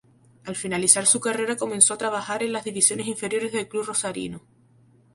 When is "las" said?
2.53-2.63